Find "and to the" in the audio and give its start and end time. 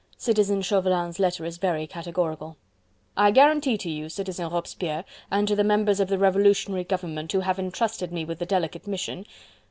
5.29-5.63